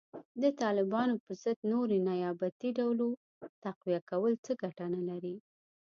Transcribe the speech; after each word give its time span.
د 0.41 0.43
طالبانو 0.61 1.15
په 1.25 1.31
ضد 1.43 1.59
نورې 1.71 1.97
نیابتي 2.09 2.69
ډلو 2.79 3.09
تقویه 3.63 4.01
کول 4.09 4.33
څه 4.45 4.51
ګټه 4.61 4.85
نه 4.95 5.01
لري 5.09 5.35